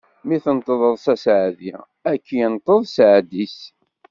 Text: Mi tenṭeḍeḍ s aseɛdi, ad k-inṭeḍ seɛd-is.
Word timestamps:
Mi 0.27 0.37
tenṭeḍeḍ 0.43 0.95
s 1.03 1.05
aseɛdi, 1.13 1.71
ad 2.09 2.17
k-inṭeḍ 2.27 2.81
seɛd-is. 2.85 3.59